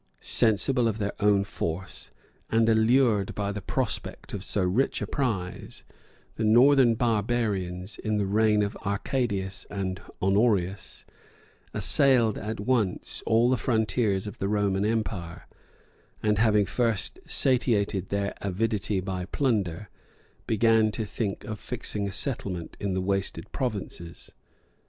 [0.23, 2.09] Sensible of their own force,
[2.49, 5.83] and allured by the prospect of so rich a prize,
[6.37, 11.05] the northern barbarians, in the reign of Arcadius and Honorius,
[11.71, 15.45] assailed at once all the frontiers of the Roman empire;
[16.23, 19.87] and having first satiated their avidity by plunder,
[20.47, 24.31] began to think of fixing a settlement in the wasted provinces.